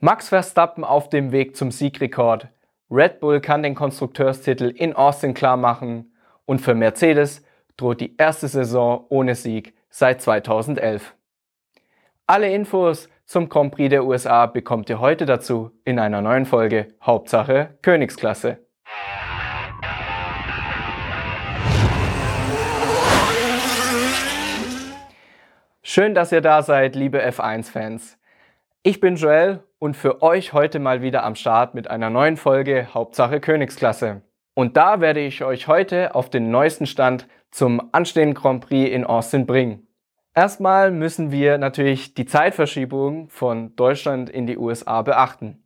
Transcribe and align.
Max 0.00 0.28
Verstappen 0.28 0.84
auf 0.84 1.08
dem 1.08 1.32
Weg 1.32 1.56
zum 1.56 1.70
Siegrekord. 1.70 2.48
Red 2.90 3.18
Bull 3.18 3.40
kann 3.40 3.62
den 3.62 3.74
Konstrukteurstitel 3.74 4.64
in 4.64 4.94
Austin 4.94 5.32
klarmachen 5.32 6.12
und 6.44 6.60
für 6.60 6.74
Mercedes 6.74 7.42
droht 7.78 8.02
die 8.02 8.14
erste 8.18 8.46
Saison 8.46 9.06
ohne 9.08 9.34
Sieg 9.34 9.74
seit 9.88 10.20
2011. 10.20 11.14
Alle 12.26 12.52
Infos 12.52 13.08
zum 13.24 13.48
Grand 13.48 13.74
Prix 13.74 13.88
der 13.88 14.04
USA 14.04 14.44
bekommt 14.44 14.90
ihr 14.90 15.00
heute 15.00 15.24
dazu 15.24 15.70
in 15.86 15.98
einer 15.98 16.20
neuen 16.20 16.44
Folge 16.44 16.88
Hauptsache 17.00 17.78
Königsklasse. 17.80 18.58
Schön, 25.82 26.14
dass 26.14 26.32
ihr 26.32 26.42
da 26.42 26.62
seid, 26.62 26.94
liebe 26.94 27.26
F1-Fans. 27.26 28.18
Ich 28.88 29.00
bin 29.00 29.16
Joel 29.16 29.64
und 29.80 29.96
für 29.96 30.22
euch 30.22 30.52
heute 30.52 30.78
mal 30.78 31.02
wieder 31.02 31.24
am 31.24 31.34
Start 31.34 31.74
mit 31.74 31.90
einer 31.90 32.08
neuen 32.08 32.36
Folge 32.36 32.86
Hauptsache 32.94 33.40
Königsklasse. 33.40 34.22
Und 34.54 34.76
da 34.76 35.00
werde 35.00 35.18
ich 35.18 35.42
euch 35.42 35.66
heute 35.66 36.14
auf 36.14 36.30
den 36.30 36.52
neuesten 36.52 36.86
Stand 36.86 37.26
zum 37.50 37.88
anstehenden 37.90 38.34
Grand 38.34 38.64
Prix 38.64 38.88
in 38.88 39.04
Austin 39.04 39.44
bringen. 39.44 39.88
Erstmal 40.36 40.92
müssen 40.92 41.32
wir 41.32 41.58
natürlich 41.58 42.14
die 42.14 42.26
Zeitverschiebung 42.26 43.28
von 43.28 43.74
Deutschland 43.74 44.30
in 44.30 44.46
die 44.46 44.56
USA 44.56 45.02
beachten. 45.02 45.64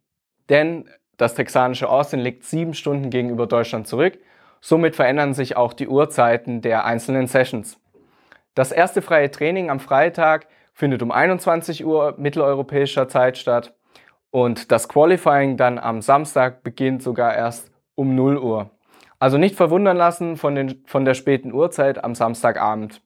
Denn 0.48 0.88
das 1.18 1.34
texanische 1.34 1.90
Austin 1.90 2.20
liegt 2.20 2.45
sieben 2.45 2.73
Stunden 2.73 3.10
gegenüber 3.10 3.46
Deutschland 3.46 3.87
zurück. 3.87 4.18
Somit 4.62 4.96
verändern 4.96 5.34
sich 5.34 5.59
auch 5.59 5.74
die 5.74 5.88
Uhrzeiten 5.88 6.62
der 6.62 6.87
einzelnen 6.87 7.26
Sessions. 7.26 7.78
Das 8.54 8.73
erste 8.73 9.02
freie 9.02 9.30
Training 9.30 9.68
am 9.68 9.78
Freitag 9.78 10.46
findet 10.80 11.02
um 11.02 11.12
21 11.12 11.84
Uhr 11.84 12.14
mitteleuropäischer 12.16 13.06
Zeit 13.06 13.36
statt 13.36 13.74
und 14.30 14.72
das 14.72 14.88
Qualifying 14.88 15.58
dann 15.58 15.78
am 15.78 16.00
Samstag 16.00 16.62
beginnt 16.62 17.02
sogar 17.02 17.34
erst 17.34 17.70
um 17.95 18.14
0 18.14 18.38
Uhr. 18.38 18.70
Also 19.18 19.37
nicht 19.37 19.56
verwundern 19.56 19.98
lassen 19.98 20.38
von, 20.38 20.54
den, 20.54 20.82
von 20.87 21.04
der 21.04 21.12
späten 21.12 21.52
Uhrzeit 21.52 22.02
am 22.02 22.14
Samstagabend. 22.14 23.02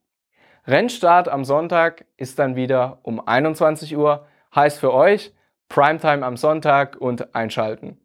Rennstart 0.68 1.28
am 1.28 1.44
Sonntag 1.44 2.04
ist 2.16 2.38
dann 2.38 2.54
wieder 2.54 3.00
um 3.02 3.26
21 3.26 3.96
Uhr, 3.96 4.24
heißt 4.54 4.78
für 4.78 4.94
euch 4.94 5.34
Primetime 5.68 6.24
am 6.24 6.36
Sonntag 6.36 6.96
und 6.96 7.34
einschalten. 7.34 7.98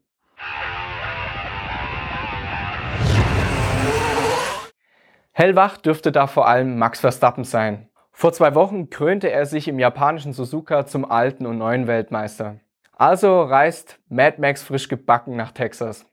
Hellwach 5.31 5.77
dürfte 5.77 6.11
da 6.11 6.25
vor 6.25 6.47
allem 6.47 6.79
Max 6.79 6.99
Verstappen 6.99 7.43
sein. 7.43 7.88
Vor 8.19 8.33
zwei 8.33 8.53
Wochen 8.53 8.89
krönte 8.89 9.31
er 9.31 9.45
sich 9.45 9.69
im 9.69 9.79
japanischen 9.79 10.33
Suzuka 10.33 10.85
zum 10.85 11.09
alten 11.09 11.45
und 11.45 11.57
neuen 11.57 11.87
Weltmeister. 11.87 12.57
Also 12.91 13.43
reist 13.43 13.97
Mad 14.09 14.41
Max 14.41 14.61
frisch 14.61 14.89
gebacken 14.89 15.37
nach 15.37 15.53
Texas. 15.53 16.05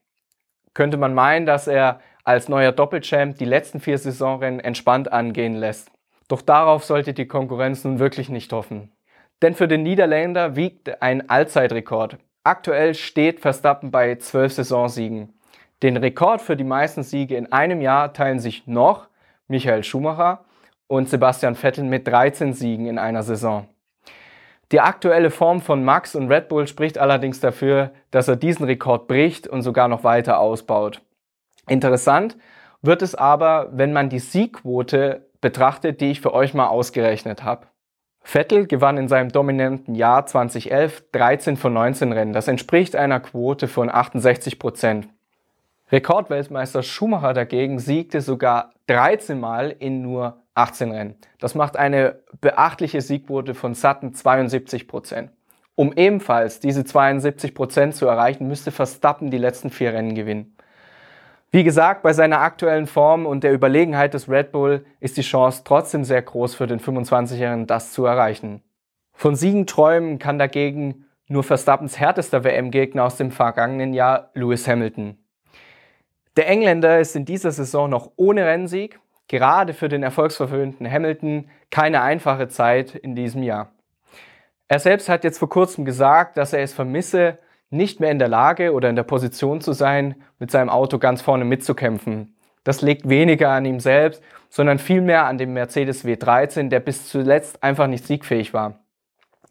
Könnte 0.73 0.99
man 0.99 1.15
meinen, 1.15 1.47
dass 1.47 1.67
er 1.67 1.99
als 2.23 2.49
neuer 2.49 2.71
Doppelchamp 2.71 3.39
die 3.39 3.45
letzten 3.45 3.81
vier 3.81 3.99
Saisonrennen 3.99 4.61
entspannt 4.61 5.11
angehen 5.11 5.57
lässt. 5.57 5.91
Doch 6.29 6.43
darauf 6.43 6.85
sollte 6.85 7.13
die 7.13 7.27
Konkurrenz 7.27 7.83
nun 7.83 7.99
wirklich 7.99 8.29
nicht 8.29 8.53
hoffen. 8.53 8.93
Denn 9.43 9.57
für 9.57 9.67
den 9.67 9.83
Niederländer 9.83 10.55
wiegt 10.55 11.03
ein 11.03 11.29
Allzeitrekord. 11.29 12.19
Aktuell 12.45 12.95
steht 12.95 13.41
Verstappen 13.41 13.91
bei 13.91 14.15
zwölf 14.15 14.53
Saisonsiegen. 14.53 15.33
Den 15.83 15.97
Rekord 15.97 16.41
für 16.41 16.55
die 16.57 16.63
meisten 16.63 17.03
Siege 17.03 17.37
in 17.37 17.51
einem 17.51 17.81
Jahr 17.81 18.13
teilen 18.13 18.39
sich 18.39 18.69
noch 18.69 19.09
Michael 19.49 19.83
Schumacher 19.83 20.46
und 20.89 21.09
Sebastian 21.09 21.55
Vettel 21.55 21.85
mit 21.85 22.07
13 22.07 22.53
Siegen 22.53 22.87
in 22.87 22.99
einer 22.99 23.23
Saison. 23.23 23.69
Die 24.73 24.81
aktuelle 24.81 25.31
Form 25.31 25.61
von 25.61 25.85
Max 25.85 26.17
und 26.17 26.29
Red 26.29 26.49
Bull 26.49 26.67
spricht 26.67 26.99
allerdings 26.99 27.39
dafür, 27.39 27.93
dass 28.11 28.27
er 28.27 28.37
diesen 28.37 28.67
Rekord 28.67 29.07
bricht 29.07 29.47
und 29.47 29.63
sogar 29.63 29.87
noch 29.87 30.03
weiter 30.03 30.41
ausbaut. 30.41 31.03
Interessant 31.69 32.37
wird 32.83 33.03
es 33.03 33.15
aber, 33.15 33.69
wenn 33.73 33.93
man 33.93 34.09
die 34.09 34.19
Siegquote 34.19 35.29
betrachtet, 35.41 36.01
die 36.01 36.11
ich 36.11 36.21
für 36.21 36.35
euch 36.35 36.55
mal 36.55 36.67
ausgerechnet 36.67 37.45
habe. 37.45 37.67
Vettel 38.21 38.67
gewann 38.67 38.99
in 38.99 39.07
seinem 39.07 39.31
dominanten 39.31 39.95
Jahr 39.95 40.27
2011 40.27 41.05
13 41.13 41.57
von 41.57 41.73
19 41.73 42.13
Rennen. 42.13 42.33
Das 42.33 42.49
entspricht 42.49 42.97
einer 42.97 43.21
Quote 43.21 43.69
von 43.69 43.89
68 43.89 44.59
Prozent. 44.59 45.09
Rekordweltmeister 45.93 46.83
Schumacher 46.83 47.35
dagegen 47.35 47.79
siegte 47.79 48.21
sogar 48.21 48.73
13 48.89 49.39
Mal 49.39 49.71
in 49.71 50.03
nur 50.03 50.43
18 50.57 50.91
Rennen. 50.91 51.15
Das 51.39 51.55
macht 51.55 51.77
eine 51.77 52.21
beachtliche 52.41 53.01
Siegquote 53.01 53.55
von 53.55 53.75
satten 53.75 54.15
72 54.15 54.89
Prozent. 54.89 55.31
Um 55.75 55.93
ebenfalls 55.93 56.59
diese 56.59 56.85
72 56.85 57.55
Prozent 57.55 57.95
zu 57.95 58.07
erreichen, 58.07 58.49
müsste 58.49 58.71
Verstappen 58.71 59.31
die 59.31 59.39
letzten 59.39 59.71
vier 59.71 59.93
Rennen 59.93 60.15
gewinnen. 60.15 60.57
Wie 61.51 61.65
gesagt, 61.65 62.03
bei 62.03 62.13
seiner 62.13 62.41
aktuellen 62.41 62.87
Form 62.87 63.27
und 63.27 63.45
der 63.45 63.53
Überlegenheit 63.53 64.15
des 64.15 64.29
Red 64.29 64.53
Bull 64.53 64.85
ist 65.01 65.17
die 65.17 65.23
Chance 65.23 65.63
trotzdem 65.65 66.05
sehr 66.05 66.23
groß 66.23 66.55
für 66.55 66.67
den 66.67 66.81
25-Jährigen, 66.81 67.67
das 67.67 67.93
zu 67.93 68.05
erreichen. 68.05 68.63
Von 69.13 69.37
Siegen 69.37 69.67
träumen 69.67 70.19
kann 70.19 70.39
dagegen 70.39 71.07
nur 71.29 71.45
Verstappens 71.45 71.99
härtester 71.99 72.45
WM-Gegner 72.45 73.05
aus 73.05 73.17
dem 73.17 73.31
vergangenen 73.31 73.95
Jahr, 73.95 74.31
Lewis 74.35 74.67
Hamilton. 74.67 75.19
Der 76.37 76.49
Engländer 76.49 77.01
ist 77.01 77.17
in 77.17 77.25
dieser 77.25 77.51
Saison 77.53 77.89
noch 77.89 78.13
ohne 78.17 78.45
Rennsieg 78.45 79.01
gerade 79.29 79.75
für 79.75 79.89
den 79.89 80.03
erfolgsverwöhnten 80.03 80.91
Hamilton 80.91 81.49
keine 81.71 82.03
einfache 82.03 82.49
Zeit 82.49 82.95
in 82.95 83.15
diesem 83.15 83.43
Jahr. 83.43 83.73
Er 84.69 84.79
selbst 84.79 85.09
hat 85.09 85.25
jetzt 85.25 85.39
vor 85.39 85.49
kurzem 85.49 85.85
gesagt, 85.85 86.37
dass 86.37 86.53
er 86.53 86.63
es 86.63 86.73
vermisse, 86.73 87.39
nicht 87.71 88.01
mehr 88.01 88.11
in 88.11 88.19
der 88.19 88.29
Lage 88.29 88.73
oder 88.73 88.89
in 88.89 88.97
der 88.97 89.03
Position 89.03 89.61
zu 89.61 89.73
sein, 89.73 90.17
mit 90.39 90.51
seinem 90.51 90.71
Auto 90.71 90.99
ganz 90.99 91.23
vorne 91.23 91.45
mitzukämpfen. 91.45 92.37
Das 92.65 92.83
liegt 92.83 93.09
weniger 93.09 93.51
an 93.51 93.65
ihm 93.65 93.81
selbst, 93.81 94.23
sondern 94.49 94.79
vielmehr 94.79 95.27
an 95.27 95.39
dem 95.39 95.53
Mercedes 95.53 96.05
W13, 96.05 96.69
der 96.69 96.81
bis 96.81 97.09
zuletzt 97.09 97.63
einfach 97.63 97.87
nicht 97.87 98.07
siegfähig 98.07 98.55
war. 98.55 98.81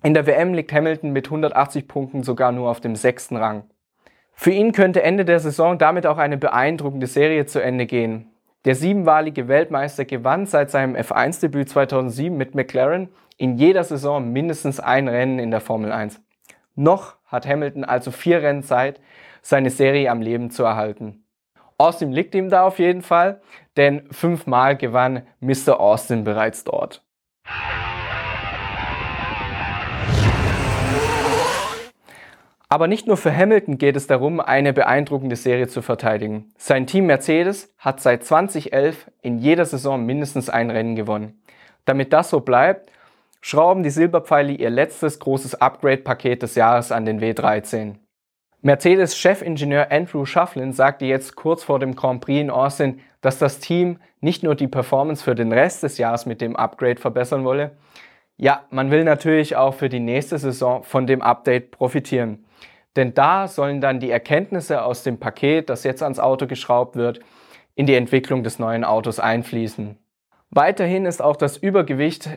In 0.03 0.13
der 0.13 0.27
WM 0.27 0.53
liegt 0.53 0.73
Hamilton 0.73 1.11
mit 1.11 1.27
180 1.27 1.87
Punkten 1.87 2.23
sogar 2.23 2.51
nur 2.51 2.69
auf 2.69 2.81
dem 2.81 2.95
sechsten 2.95 3.37
Rang. 3.37 3.63
Für 4.33 4.51
ihn 4.51 4.73
könnte 4.73 5.01
Ende 5.01 5.23
der 5.23 5.39
Saison 5.39 5.77
damit 5.77 6.05
auch 6.05 6.17
eine 6.17 6.37
beeindruckende 6.37 7.07
Serie 7.07 7.45
zu 7.45 7.63
Ende 7.63 7.85
gehen. 7.85 8.29
Der 8.65 8.73
siebenmalige 8.73 9.47
Weltmeister 9.47 10.05
gewann 10.05 10.47
seit 10.47 10.71
seinem 10.71 10.95
F1-Debüt 10.95 11.69
2007 11.69 12.35
mit 12.35 12.55
McLaren 12.55 13.09
in 13.37 13.57
jeder 13.57 13.83
Saison 13.83 14.31
mindestens 14.31 14.79
ein 14.79 15.07
Rennen 15.07 15.37
in 15.37 15.51
der 15.51 15.61
Formel 15.61 15.91
1. 15.91 16.19
Noch 16.73 17.15
hat 17.27 17.45
Hamilton 17.45 17.83
also 17.83 18.09
vier 18.09 18.41
Rennen 18.41 18.63
Zeit, 18.63 18.99
seine 19.43 19.69
Serie 19.69 20.09
am 20.09 20.19
Leben 20.19 20.49
zu 20.49 20.63
erhalten. 20.63 21.25
Austin 21.77 22.11
liegt 22.11 22.33
ihm 22.33 22.49
da 22.49 22.63
auf 22.63 22.79
jeden 22.79 23.03
Fall, 23.03 23.39
denn 23.77 24.07
fünfmal 24.11 24.75
gewann 24.75 25.27
Mr. 25.41 25.79
Austin 25.79 26.23
bereits 26.23 26.63
dort. 26.63 27.05
Aber 32.75 32.89
nicht 32.89 33.07
nur 33.07 33.15
für 33.15 33.33
Hamilton 33.33 33.77
geht 33.77 33.95
es 33.95 34.05
darum, 34.05 34.41
eine 34.41 34.73
beeindruckende 34.73 35.37
Serie 35.37 35.69
zu 35.69 35.81
verteidigen. 35.81 36.51
Sein 36.57 36.87
Team 36.87 37.05
Mercedes 37.05 37.73
hat 37.77 38.01
seit 38.01 38.25
2011 38.25 39.09
in 39.21 39.39
jeder 39.39 39.63
Saison 39.63 40.05
mindestens 40.05 40.49
ein 40.49 40.69
Rennen 40.69 40.97
gewonnen. 40.97 41.41
Damit 41.85 42.11
das 42.11 42.29
so 42.29 42.41
bleibt, 42.41 42.91
schrauben 43.39 43.81
die 43.81 43.91
Silberpfeile 43.91 44.51
ihr 44.51 44.69
letztes 44.69 45.19
großes 45.19 45.55
Upgrade-Paket 45.55 46.43
des 46.43 46.55
Jahres 46.55 46.91
an 46.91 47.05
den 47.05 47.21
W13. 47.21 47.95
Mercedes-Chefingenieur 48.61 49.89
Andrew 49.89 50.25
Shufflin 50.25 50.73
sagte 50.73 51.05
jetzt 51.05 51.37
kurz 51.37 51.63
vor 51.63 51.79
dem 51.79 51.95
Grand 51.95 52.19
Prix 52.19 52.41
in 52.41 52.49
Austin, 52.49 52.99
dass 53.21 53.39
das 53.39 53.59
Team 53.59 53.99
nicht 54.19 54.43
nur 54.43 54.55
die 54.55 54.67
Performance 54.67 55.23
für 55.23 55.33
den 55.33 55.53
Rest 55.53 55.83
des 55.83 55.97
Jahres 55.97 56.25
mit 56.25 56.41
dem 56.41 56.57
Upgrade 56.57 56.99
verbessern 56.99 57.45
wolle, 57.45 57.71
ja, 58.35 58.65
man 58.69 58.91
will 58.91 59.05
natürlich 59.05 59.55
auch 59.55 59.75
für 59.75 59.87
die 59.87 60.01
nächste 60.01 60.37
Saison 60.37 60.83
von 60.83 61.07
dem 61.07 61.21
Update 61.21 61.71
profitieren. 61.71 62.44
Denn 62.95 63.13
da 63.13 63.47
sollen 63.47 63.81
dann 63.81 63.99
die 63.99 64.11
Erkenntnisse 64.11 64.83
aus 64.83 65.03
dem 65.03 65.19
Paket, 65.19 65.69
das 65.69 65.83
jetzt 65.83 66.01
ans 66.01 66.19
Auto 66.19 66.47
geschraubt 66.47 66.95
wird, 66.95 67.19
in 67.75 67.85
die 67.85 67.95
Entwicklung 67.95 68.43
des 68.43 68.57
neuen 68.57 68.83
Autos 68.83 69.19
einfließen. 69.19 69.97
Weiterhin 70.49 71.05
ist 71.05 71.21
auch 71.21 71.35
das 71.35 71.57
Übergewicht 71.57 72.29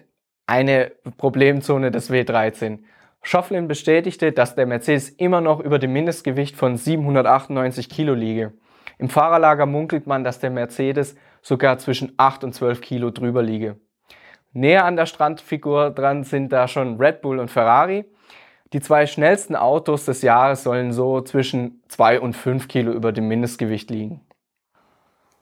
eine 0.46 0.92
Problemzone 1.16 1.90
des 1.90 2.10
W13. 2.10 2.80
Schofflin 3.22 3.68
bestätigte, 3.68 4.32
dass 4.32 4.54
der 4.54 4.66
Mercedes 4.66 5.10
immer 5.10 5.40
noch 5.40 5.60
über 5.60 5.78
dem 5.78 5.92
Mindestgewicht 5.92 6.56
von 6.56 6.76
798 6.76 7.88
Kilo 7.88 8.14
liege. 8.14 8.52
Im 8.98 9.08
Fahrerlager 9.08 9.66
munkelt 9.66 10.06
man, 10.06 10.24
dass 10.24 10.40
der 10.40 10.50
Mercedes 10.50 11.14
sogar 11.42 11.78
zwischen 11.78 12.14
8 12.16 12.44
und 12.44 12.54
12 12.54 12.80
Kilo 12.80 13.10
drüber 13.10 13.42
liege. 13.42 13.76
Näher 14.52 14.84
an 14.84 14.96
der 14.96 15.06
Strandfigur 15.06 15.90
dran 15.90 16.24
sind 16.24 16.52
da 16.52 16.66
schon 16.66 16.96
Red 16.96 17.20
Bull 17.20 17.38
und 17.38 17.50
Ferrari. 17.50 18.06
Die 18.72 18.80
zwei 18.80 19.06
schnellsten 19.06 19.56
Autos 19.56 20.04
des 20.04 20.22
Jahres 20.22 20.62
sollen 20.62 20.92
so 20.92 21.22
zwischen 21.22 21.82
2 21.88 22.20
und 22.20 22.34
5 22.34 22.68
Kilo 22.68 22.92
über 22.92 23.12
dem 23.12 23.26
Mindestgewicht 23.28 23.90
liegen. 23.90 24.20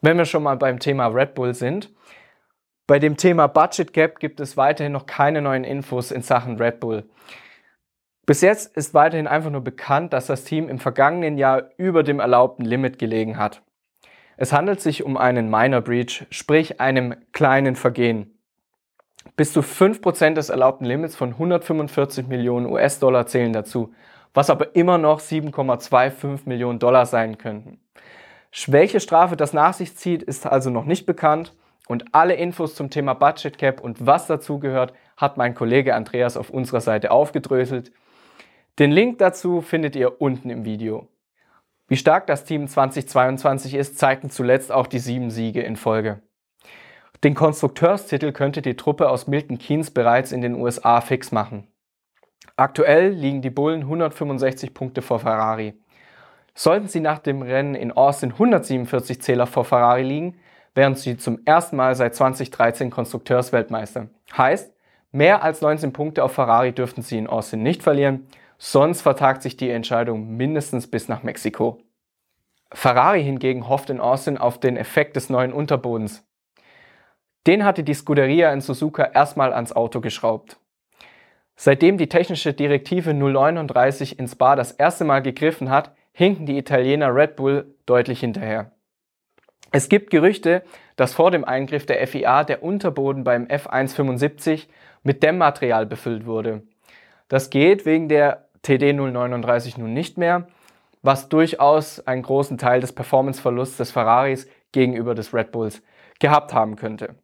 Wenn 0.01 0.17
wir 0.17 0.27
schon 0.27 0.45
mal 0.45 0.57
beim 0.57 0.79
Thema 0.79 1.09
Red 1.09 1.35
Bull 1.35 1.55
sind, 1.55 1.93
bei 2.87 3.01
dem 3.01 3.17
Thema 3.17 3.49
Budget 3.49 3.93
Gap 3.93 4.21
gibt 4.21 4.39
es 4.39 4.57
weiterhin 4.57 4.93
noch 4.93 5.07
keine 5.07 5.43
neuen 5.43 5.65
Infos 5.65 6.13
in 6.13 6.23
Sachen 6.23 6.57
Red 6.59 6.79
Bull. 6.79 7.09
Bis 8.27 8.43
jetzt 8.43 8.77
ist 8.77 8.95
weiterhin 8.95 9.27
einfach 9.27 9.51
nur 9.51 9.63
bekannt, 9.63 10.13
dass 10.13 10.27
das 10.27 10.45
Team 10.45 10.69
im 10.69 10.79
vergangenen 10.79 11.37
Jahr 11.37 11.71
über 11.79 12.05
dem 12.05 12.21
erlaubten 12.21 12.65
Limit 12.65 12.99
gelegen 13.01 13.39
hat. 13.39 13.63
Es 14.37 14.53
handelt 14.53 14.81
sich 14.81 15.03
um 15.03 15.17
einen 15.17 15.51
Minor 15.51 15.81
Breach, 15.81 16.27
sprich 16.31 16.81
einem 16.81 17.17
kleinen 17.33 17.75
Vergehen. 17.75 18.36
Bis 19.35 19.53
zu 19.53 19.61
5% 19.61 20.35
des 20.35 20.49
erlaubten 20.49 20.85
Limits 20.85 21.17
von 21.17 21.31
145 21.31 22.27
Millionen 22.29 22.67
US-Dollar 22.67 23.27
zählen 23.27 23.53
dazu, 23.53 23.93
was 24.35 24.51
aber 24.51 24.77
immer 24.77 24.99
noch 24.99 25.21
7,25 25.21 26.41
Millionen 26.45 26.79
Dollar 26.79 27.07
sein 27.07 27.39
könnten. 27.39 27.81
Welche 28.67 29.01
Strafe 29.01 29.37
das 29.37 29.53
nach 29.53 29.75
sich 29.75 29.97
zieht, 29.97 30.23
ist 30.23 30.47
also 30.47 30.71
noch 30.71 30.85
nicht 30.85 31.07
bekannt 31.07 31.55
und 31.89 32.05
alle 32.13 32.35
Infos 32.35 32.75
zum 32.75 32.91
Thema 32.91 33.15
Budget 33.15 33.59
Cap 33.59 33.81
und 33.81 34.07
was 34.07 34.27
dazugehört, 34.27 34.93
hat 35.17 35.37
mein 35.37 35.55
Kollege 35.55 35.95
Andreas 35.95 36.37
auf 36.37 36.51
unserer 36.51 36.81
Seite 36.81 37.11
aufgedröselt. 37.11 37.93
Den 38.79 38.91
Link 38.91 39.19
dazu 39.19 39.61
findet 39.61 39.97
ihr 39.97 40.21
unten 40.21 40.51
im 40.51 40.65
Video. 40.65 41.09
Wie 41.89 41.97
stark 41.97 42.27
das 42.27 42.45
Team 42.45 42.67
2022 42.67 43.75
ist, 43.75 43.99
zeigten 43.99 44.29
zuletzt 44.29 44.73
auch 44.73 44.87
die 44.87 44.99
sieben 44.99 45.31
Siege 45.31 45.63
in 45.63 45.77
Folge. 45.77 46.21
Den 47.25 47.35
Konstrukteurstitel 47.35 48.33
könnte 48.33 48.63
die 48.63 48.77
Truppe 48.77 49.09
aus 49.09 49.27
Milton 49.27 49.59
Keynes 49.59 49.91
bereits 49.91 50.33
in 50.33 50.41
den 50.41 50.55
USA 50.55 51.01
fix 51.01 51.33
machen. 51.33 51.69
Aktuell 52.57 53.11
liegen 53.11 53.43
die 53.43 53.51
Bullen 53.51 53.83
165 53.83 54.75
Punkte 54.75 55.03
vor 55.03 55.21
Ferrari. 55.21 55.75
Sollten 56.55 56.89
sie 56.89 57.01
nach 57.01 57.19
dem 57.19 57.43
Rennen 57.43 57.75
in 57.75 57.93
Austin 57.93 58.33
147 58.33 59.21
Zähler 59.21 59.47
vor 59.47 59.65
Ferrari 59.65 60.03
liegen, 60.03 60.37
wären 60.75 60.95
sie 60.95 61.17
zum 61.17 61.41
ersten 61.45 61.77
Mal 61.77 61.95
seit 61.95 62.15
2013 62.15 62.91
Konstrukteursweltmeister. 62.91 64.09
Heißt, 64.37 64.73
mehr 65.13 65.43
als 65.43 65.61
19 65.61 65.93
Punkte 65.93 66.25
auf 66.25 66.33
Ferrari 66.33 66.73
dürften 66.73 67.03
sie 67.03 67.19
in 67.19 67.27
Austin 67.27 67.63
nicht 67.63 67.83
verlieren 67.83 68.27
sonst 68.59 69.03
vertagt 69.03 69.43
sich 69.43 69.57
die 69.57 69.71
Entscheidung 69.71 70.37
mindestens 70.37 70.87
bis 70.87 71.09
nach 71.09 71.23
Mexiko. 71.23 71.79
Ferrari 72.73 73.23
hingegen 73.23 73.69
hofft 73.69 73.91
in 73.91 74.01
Austin 74.01 74.39
auf 74.39 74.59
den 74.59 74.77
Effekt 74.77 75.17
des 75.17 75.31
neuen 75.31 75.53
Unterbodens. 75.53 76.25
Den 77.47 77.65
hatte 77.65 77.85
die 77.85 77.95
Scuderia 77.95 78.53
in 78.53 78.61
Suzuka 78.61 79.05
erstmal 79.05 79.53
ans 79.53 79.73
Auto 79.73 80.01
geschraubt. 80.01 80.59
Seitdem 81.55 81.97
die 81.97 82.09
technische 82.09 82.53
Direktive 82.53 83.15
039 83.15 84.19
ins 84.19 84.35
Bar 84.35 84.57
das 84.57 84.73
erste 84.73 85.05
Mal 85.05 85.23
gegriffen 85.23 85.71
hat, 85.71 85.95
hinken 86.13 86.47
die 86.47 86.59
Italiener 86.59 87.15
Red 87.15 87.37
Bull 87.37 87.75
deutlich 87.87 88.21
hinterher. 88.21 88.73
Es 89.73 89.89
gibt 89.89 90.11
Gerüchte, 90.11 90.63
dass 90.97 91.15
vor 91.15 91.31
dem 91.31 91.45
Eingriff 91.45 91.87
der 91.87 92.05
FIA 92.07 92.45
der 92.45 92.63
Unterboden 92.63 93.25
beim 93.25 93.45
F175 93.45 94.67
mit 95.03 95.23
Dämmmaterial 95.23 95.87
befüllt 95.87 96.27
wurde. 96.27 96.63
Das 97.29 97.51
geht 97.51 97.87
wegen 97.87 98.09
der 98.09 98.49
TD 98.63 98.93
039 98.93 99.79
nun 99.79 99.93
nicht 99.93 100.19
mehr, 100.19 100.49
was 101.03 101.29
durchaus 101.29 102.07
einen 102.07 102.23
großen 102.23 102.59
Teil 102.59 102.81
des 102.81 102.93
Performanceverlusts 102.93 103.77
des 103.77 103.93
Ferraris 103.93 104.49
gegenüber 104.73 105.15
des 105.15 105.33
Red 105.33 105.53
Bulls 105.53 105.83
gehabt 106.19 106.53
haben 106.53 106.77
könnte. 106.77 107.15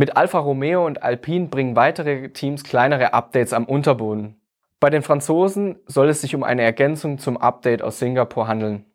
Mit 0.00 0.16
Alfa 0.16 0.38
Romeo 0.38 0.86
und 0.86 1.02
Alpine 1.02 1.48
bringen 1.48 1.76
weitere 1.76 2.30
Teams 2.30 2.64
kleinere 2.64 3.12
Updates 3.12 3.52
am 3.52 3.66
Unterboden. 3.66 4.40
Bei 4.80 4.88
den 4.88 5.02
Franzosen 5.02 5.78
soll 5.84 6.08
es 6.08 6.22
sich 6.22 6.34
um 6.34 6.42
eine 6.42 6.62
Ergänzung 6.62 7.18
zum 7.18 7.36
Update 7.36 7.82
aus 7.82 7.98
Singapur 7.98 8.48
handeln. 8.48 8.86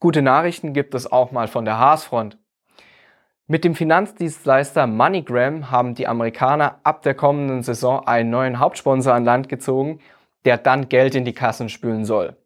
Gute 0.00 0.22
Nachrichten 0.22 0.72
gibt 0.72 0.94
es 0.94 1.12
auch 1.12 1.32
mal 1.32 1.48
von 1.48 1.66
der 1.66 1.78
Haasfront. 1.78 2.38
Mit 3.46 3.62
dem 3.62 3.74
Finanzdienstleister 3.74 4.86
MoneyGram 4.86 5.70
haben 5.70 5.94
die 5.94 6.06
Amerikaner 6.06 6.80
ab 6.82 7.02
der 7.02 7.12
kommenden 7.12 7.62
Saison 7.62 8.06
einen 8.06 8.30
neuen 8.30 8.58
Hauptsponsor 8.58 9.12
an 9.12 9.26
Land 9.26 9.50
gezogen 9.50 10.00
der 10.46 10.56
dann 10.56 10.88
Geld 10.88 11.14
in 11.14 11.26
die 11.26 11.34
Kassen 11.34 11.68
spülen 11.68 12.06
soll. 12.06 12.38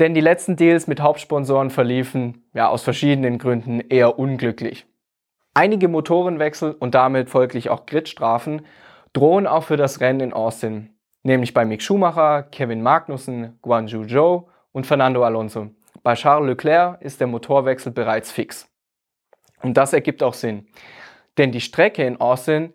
Denn 0.00 0.12
die 0.12 0.20
letzten 0.20 0.56
Deals 0.56 0.86
mit 0.86 1.00
Hauptsponsoren 1.00 1.70
verliefen, 1.70 2.44
ja, 2.52 2.68
aus 2.68 2.82
verschiedenen 2.82 3.38
Gründen 3.38 3.80
eher 3.80 4.18
unglücklich. 4.18 4.86
Einige 5.54 5.88
Motorenwechsel 5.88 6.72
und 6.72 6.94
damit 6.94 7.28
folglich 7.28 7.68
auch 7.68 7.84
Gridstrafen 7.84 8.62
drohen 9.12 9.46
auch 9.46 9.64
für 9.64 9.76
das 9.76 10.00
Rennen 10.00 10.20
in 10.20 10.32
Austin, 10.32 10.96
nämlich 11.22 11.52
bei 11.52 11.66
Mick 11.66 11.82
Schumacher, 11.82 12.44
Kevin 12.44 12.82
Magnussen, 12.82 13.58
Guanju 13.60 14.06
Zhou 14.06 14.48
und 14.72 14.86
Fernando 14.86 15.22
Alonso. 15.22 15.68
Bei 16.02 16.14
Charles 16.14 16.48
Leclerc 16.48 17.02
ist 17.02 17.20
der 17.20 17.26
Motorwechsel 17.26 17.92
bereits 17.92 18.32
fix. 18.32 18.66
Und 19.60 19.76
das 19.76 19.92
ergibt 19.92 20.22
auch 20.22 20.34
Sinn, 20.34 20.66
denn 21.36 21.52
die 21.52 21.60
Strecke 21.60 22.04
in 22.04 22.18
Austin 22.18 22.72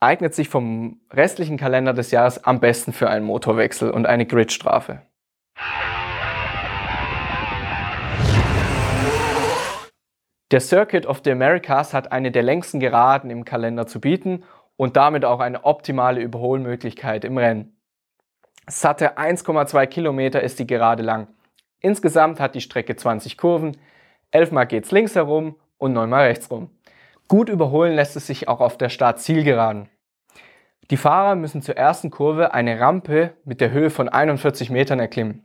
eignet 0.00 0.34
sich 0.34 0.48
vom 0.48 1.00
restlichen 1.12 1.58
Kalender 1.58 1.92
des 1.92 2.10
Jahres 2.10 2.42
am 2.42 2.58
besten 2.58 2.92
für 2.94 3.10
einen 3.10 3.26
Motorwechsel 3.26 3.90
und 3.90 4.06
eine 4.06 4.26
Gridstrafe. 4.26 5.02
Der 10.50 10.60
Circuit 10.60 11.06
of 11.06 11.22
the 11.24 11.30
Americas 11.30 11.94
hat 11.94 12.12
eine 12.12 12.30
der 12.30 12.42
längsten 12.42 12.78
Geraden 12.78 13.30
im 13.30 13.44
Kalender 13.44 13.86
zu 13.86 14.00
bieten 14.00 14.44
und 14.76 14.96
damit 14.96 15.24
auch 15.24 15.40
eine 15.40 15.64
optimale 15.64 16.20
Überholmöglichkeit 16.20 17.24
im 17.24 17.38
Rennen. 17.38 17.76
Satte 18.66 19.18
1,2 19.18 19.86
Kilometer 19.86 20.42
ist 20.42 20.58
die 20.58 20.66
Gerade 20.66 21.02
lang. 21.02 21.28
Insgesamt 21.80 22.40
hat 22.40 22.54
die 22.54 22.60
Strecke 22.60 22.96
20 22.96 23.36
Kurven, 23.36 23.76
11 24.30 24.52
mal 24.52 24.64
geht's 24.64 24.90
links 24.90 25.14
herum 25.14 25.56
und 25.78 25.92
9 25.92 26.08
mal 26.08 26.26
rechts 26.26 26.50
rum. 26.50 26.70
Gut 27.28 27.48
überholen 27.48 27.94
lässt 27.94 28.16
es 28.16 28.26
sich 28.26 28.48
auch 28.48 28.60
auf 28.60 28.76
der 28.76 28.90
Start-Zielgeraden. 28.90 29.88
Die 30.90 30.96
Fahrer 30.98 31.34
müssen 31.34 31.62
zur 31.62 31.76
ersten 31.76 32.10
Kurve 32.10 32.52
eine 32.52 32.78
Rampe 32.78 33.32
mit 33.44 33.60
der 33.60 33.70
Höhe 33.70 33.90
von 33.90 34.08
41 34.08 34.70
Metern 34.70 35.00
erklimmen. 35.00 35.44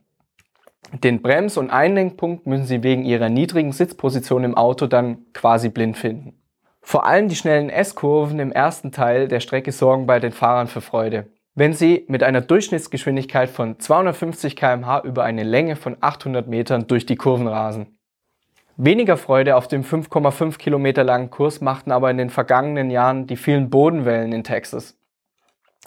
Den 0.93 1.21
Brems- 1.21 1.57
und 1.57 1.69
Einlenkpunkt 1.69 2.47
müssen 2.47 2.65
sie 2.65 2.83
wegen 2.83 3.05
ihrer 3.05 3.29
niedrigen 3.29 3.71
Sitzposition 3.71 4.43
im 4.43 4.57
Auto 4.57 4.87
dann 4.87 5.25
quasi 5.33 5.69
blind 5.69 5.97
finden. 5.97 6.39
Vor 6.81 7.05
allem 7.05 7.27
die 7.27 7.35
schnellen 7.35 7.69
S-Kurven 7.69 8.39
im 8.39 8.51
ersten 8.51 8.91
Teil 8.91 9.27
der 9.27 9.39
Strecke 9.39 9.71
sorgen 9.71 10.07
bei 10.07 10.19
den 10.19 10.31
Fahrern 10.31 10.67
für 10.67 10.81
Freude. 10.81 11.27
Wenn 11.53 11.73
sie 11.73 12.05
mit 12.07 12.23
einer 12.23 12.41
Durchschnittsgeschwindigkeit 12.41 13.49
von 13.49 13.79
250 13.79 14.55
km/h 14.55 15.01
über 15.01 15.23
eine 15.23 15.43
Länge 15.43 15.75
von 15.75 15.97
800 15.99 16.47
Metern 16.47 16.87
durch 16.87 17.05
die 17.05 17.17
Kurven 17.17 17.47
rasen. 17.47 17.97
Weniger 18.77 19.17
Freude 19.17 19.57
auf 19.57 19.67
dem 19.67 19.83
5,5 19.83 20.57
Kilometer 20.57 21.03
langen 21.03 21.29
Kurs 21.29 21.59
machten 21.59 21.91
aber 21.91 22.09
in 22.09 22.17
den 22.17 22.29
vergangenen 22.29 22.89
Jahren 22.89 23.27
die 23.27 23.35
vielen 23.35 23.69
Bodenwellen 23.69 24.31
in 24.31 24.45
Texas. 24.45 24.97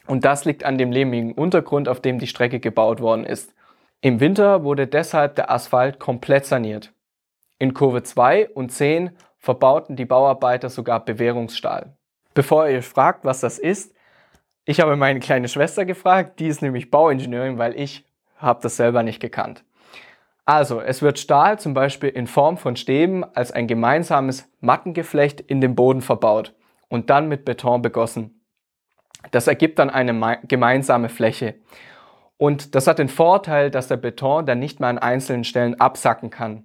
Und 0.07 0.25
das 0.27 0.45
liegt 0.45 0.63
an 0.63 0.77
dem 0.77 0.93
lehmigen 0.93 1.33
Untergrund, 1.33 1.89
auf 1.89 2.01
dem 2.01 2.19
die 2.19 2.27
Strecke 2.27 2.61
gebaut 2.61 3.01
worden 3.01 3.25
ist. 3.25 3.55
Im 4.05 4.19
Winter 4.19 4.65
wurde 4.65 4.89
deshalb 4.89 5.37
der 5.37 5.49
Asphalt 5.53 6.01
komplett 6.01 6.45
saniert. 6.45 6.93
In 7.61 7.73
Kurve 7.73 8.03
2 8.03 8.49
und 8.49 8.73
10 8.73 9.13
verbauten 9.39 9.95
die 9.95 10.07
Bauarbeiter 10.07 10.71
sogar 10.71 11.05
Bewährungsstahl. 11.05 11.97
Bevor 12.35 12.67
ihr 12.67 12.79
euch 12.79 12.85
fragt, 12.85 13.25
was 13.25 13.39
das 13.39 13.61
ist, 13.61 13.95
ich 14.65 14.81
habe 14.81 14.97
meine 14.97 15.21
kleine 15.21 15.47
Schwester 15.47 15.85
gefragt, 15.85 16.41
die 16.41 16.49
ist 16.49 16.63
nämlich 16.63 16.91
Bauingenieurin, 16.91 17.59
weil 17.59 17.79
ich 17.79 18.05
habe 18.39 18.59
das 18.61 18.77
selber 18.77 19.05
nicht 19.05 19.21
gekannt. 19.21 19.65
Also, 20.45 20.81
es 20.81 21.01
wird 21.01 21.21
Stahl 21.21 21.61
zum 21.61 21.73
Beispiel 21.73 22.09
in 22.09 22.27
Form 22.27 22.57
von 22.57 22.75
Stäben 22.75 23.23
als 23.23 23.53
ein 23.53 23.69
gemeinsames 23.69 24.51
Mattengeflecht 24.59 25.41
in 25.41 25.61
den 25.61 25.77
Boden 25.77 26.01
verbaut 26.01 26.57
und 26.89 27.09
dann 27.09 27.29
mit 27.29 27.45
Beton 27.45 27.83
begossen. 27.83 28.45
Das 29.31 29.47
ergibt 29.47 29.79
dann 29.79 29.91
eine 29.91 30.41
gemeinsame 30.49 31.09
Fläche. 31.09 31.55
Und 32.43 32.75
das 32.75 32.89
hat 32.89 32.99
den 32.99 33.09
Vorteil, 33.09 33.71
dass 33.71 33.87
der 33.87 33.99
Beton 33.99 34.45
dann 34.47 34.59
nicht 34.59 34.81
mehr 34.81 34.89
an 34.89 34.99
einzelnen 34.99 35.45
Stellen 35.45 35.79
absacken 35.79 36.31
kann. 36.31 36.65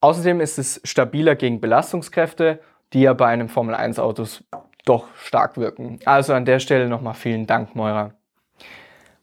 Außerdem 0.00 0.40
ist 0.40 0.58
es 0.58 0.80
stabiler 0.82 1.36
gegen 1.36 1.60
Belastungskräfte, 1.60 2.58
die 2.92 3.02
ja 3.02 3.12
bei 3.12 3.28
einem 3.28 3.48
Formel 3.48 3.76
1 3.76 4.00
Autos 4.00 4.42
doch 4.84 5.06
stark 5.14 5.58
wirken. 5.58 6.00
Also 6.06 6.34
an 6.34 6.44
der 6.44 6.58
Stelle 6.58 6.88
nochmal 6.88 7.14
vielen 7.14 7.46
Dank, 7.46 7.76
Meurer. 7.76 8.14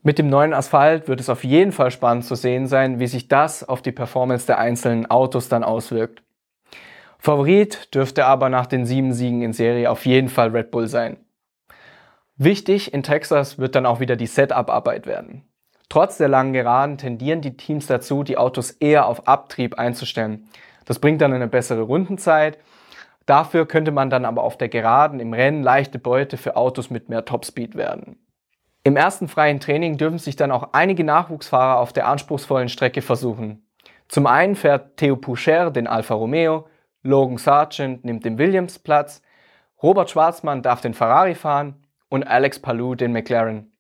Mit 0.04 0.20
dem 0.20 0.30
neuen 0.30 0.54
Asphalt 0.54 1.10
wird 1.10 1.20
es 1.20 1.28
auf 1.28 1.44
jeden 1.44 1.74
Fall 1.74 1.92
spannend 1.92 2.24
zu 2.24 2.36
sehen 2.36 2.68
sein, 2.68 3.02
wie 3.02 3.08
sich 3.08 3.28
das 3.28 3.68
auf 3.68 3.82
die 3.82 3.92
Performance 3.92 4.46
der 4.46 4.60
einzelnen 4.60 5.12
Autos 5.12 5.50
dann 5.50 5.66
auswirkt. 5.66 6.24
Favorit 7.20 7.94
dürfte 7.94 8.24
aber 8.24 8.48
nach 8.48 8.68
den 8.68 8.86
sieben 8.86 9.12
Siegen 9.12 9.42
in 9.42 9.52
Serie 9.52 9.92
auf 9.92 10.06
jeden 10.06 10.30
Fall 10.30 10.48
Red 10.52 10.72
Bull 10.72 10.88
sein. 10.88 11.18
Wichtig 12.38 12.94
in 12.94 13.04
Texas 13.04 13.60
wird 13.60 13.76
dann 13.76 13.86
auch 13.86 14.00
wieder 14.00 14.16
die 14.16 14.28
Setup-Arbeit 14.28 15.08
werden. 15.08 15.44
Trotz 15.94 16.18
der 16.18 16.28
langen 16.28 16.54
Geraden 16.54 16.98
tendieren 16.98 17.42
die 17.42 17.56
Teams 17.56 17.86
dazu, 17.86 18.24
die 18.24 18.36
Autos 18.36 18.72
eher 18.72 19.06
auf 19.06 19.28
Abtrieb 19.28 19.78
einzustellen. 19.78 20.50
Das 20.86 20.98
bringt 20.98 21.22
dann 21.22 21.34
eine 21.34 21.48
bessere 21.48 21.84
Rundenzeit. 21.84 22.58
Dafür 23.28 23.68
könnte 23.68 23.92
man 23.92 24.10
dann 24.10 24.26
aber 24.26 24.42
auf 24.42 24.58
der 24.58 24.70
Geraden 24.70 25.20
im 25.20 25.34
Rennen 25.34 25.62
leichte 25.62 26.00
Beute 26.00 26.38
für 26.38 26.56
Autos 26.56 26.90
mit 26.90 27.10
mehr 27.10 27.26
Topspeed 27.26 27.76
werden. 27.76 28.18
Im 28.84 28.96
ersten 28.96 29.28
freien 29.28 29.60
Training 29.60 29.98
dürfen 29.98 30.18
sich 30.18 30.36
dann 30.36 30.52
auch 30.52 30.70
einige 30.74 31.04
Nachwuchsfahrer 31.04 31.80
auf 31.80 31.94
der 31.94 32.08
anspruchsvollen 32.08 32.70
Strecke 32.70 33.04
versuchen. 33.04 33.64
Zum 34.08 34.26
einen 34.26 34.56
fährt 34.56 34.98
Theo 34.98 35.16
Poucher 35.16 35.70
den 35.70 35.86
Alfa 35.86 36.16
Romeo, 36.16 36.66
Logan 37.04 37.38
Sargent 37.38 38.04
nimmt 38.04 38.26
den 38.26 38.40
Williams 38.40 38.80
Platz, 38.80 39.22
Robert 39.84 40.10
Schwarzmann 40.10 40.64
darf 40.64 40.82
den 40.82 40.96
Ferrari 40.96 41.36
fahren 41.36 41.86
und 42.10 42.24
Alex 42.24 42.58
Palou 42.58 42.96
den 42.96 43.14
McLaren. 43.14 43.73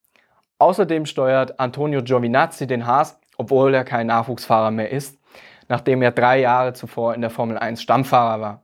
Außerdem 0.63 1.05
steuert 1.05 1.59
Antonio 1.59 2.01
Giovinazzi 2.01 2.67
den 2.67 2.87
Haas, 2.87 3.19
obwohl 3.35 3.73
er 3.73 3.83
kein 3.83 4.07
Nachwuchsfahrer 4.07 4.71
mehr 4.71 4.91
ist, 4.91 5.19
nachdem 5.67 6.01
er 6.01 6.11
drei 6.11 6.39
Jahre 6.39 6.71
zuvor 6.71 7.13
in 7.15 7.19
der 7.19 7.29
Formel 7.29 7.57
1 7.57 7.81
Stammfahrer 7.81 8.39
war. 8.39 8.63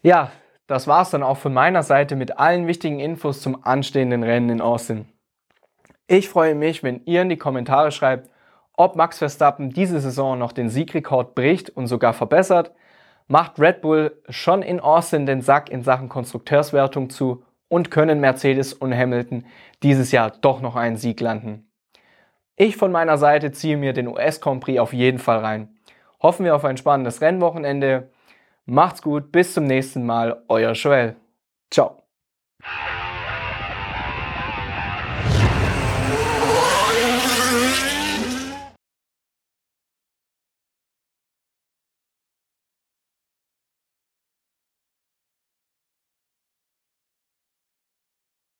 Ja, 0.00 0.30
das 0.66 0.86
war's 0.86 1.10
dann 1.10 1.22
auch 1.22 1.36
von 1.36 1.52
meiner 1.52 1.82
Seite 1.82 2.16
mit 2.16 2.38
allen 2.38 2.66
wichtigen 2.66 3.00
Infos 3.00 3.42
zum 3.42 3.66
anstehenden 3.66 4.22
Rennen 4.22 4.48
in 4.48 4.60
Austin. 4.62 5.04
Ich 6.06 6.30
freue 6.30 6.54
mich, 6.54 6.82
wenn 6.82 7.02
ihr 7.04 7.20
in 7.20 7.28
die 7.28 7.36
Kommentare 7.36 7.92
schreibt, 7.92 8.30
ob 8.74 8.96
Max 8.96 9.18
Verstappen 9.18 9.68
diese 9.68 10.00
Saison 10.00 10.38
noch 10.38 10.52
den 10.52 10.70
Siegrekord 10.70 11.34
bricht 11.34 11.68
und 11.68 11.86
sogar 11.86 12.14
verbessert. 12.14 12.72
Macht 13.28 13.60
Red 13.60 13.82
Bull 13.82 14.22
schon 14.30 14.62
in 14.62 14.80
Austin 14.80 15.26
den 15.26 15.42
Sack 15.42 15.68
in 15.68 15.82
Sachen 15.82 16.08
Konstrukteurswertung 16.08 17.10
zu 17.10 17.42
und 17.74 17.90
können 17.90 18.20
Mercedes 18.20 18.72
und 18.72 18.96
Hamilton 18.96 19.44
dieses 19.82 20.12
Jahr 20.12 20.30
doch 20.30 20.60
noch 20.60 20.76
einen 20.76 20.96
Sieg 20.96 21.18
landen. 21.18 21.68
Ich 22.54 22.76
von 22.76 22.92
meiner 22.92 23.18
Seite 23.18 23.50
ziehe 23.50 23.76
mir 23.76 23.92
den 23.92 24.06
US 24.06 24.40
Grand 24.40 24.62
Prix 24.62 24.78
auf 24.78 24.92
jeden 24.92 25.18
Fall 25.18 25.38
rein. 25.38 25.76
Hoffen 26.22 26.44
wir 26.44 26.54
auf 26.54 26.64
ein 26.64 26.76
spannendes 26.76 27.20
Rennwochenende. 27.20 28.12
Macht's 28.64 29.02
gut, 29.02 29.32
bis 29.32 29.54
zum 29.54 29.64
nächsten 29.64 30.06
Mal, 30.06 30.44
euer 30.46 30.74
Joel. 30.74 31.16
Ciao. 31.68 32.04